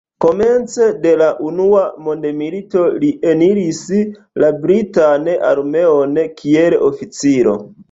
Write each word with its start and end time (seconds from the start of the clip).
Komence 0.23 0.85
de 1.01 1.09
la 1.21 1.27
unua 1.49 1.81
mondmilito 2.07 2.87
li 3.03 3.11
eniris 3.35 3.83
la 4.45 4.51
britan 4.65 5.31
armeon 5.53 6.19
kiel 6.43 6.81
oficiro. 6.91 7.59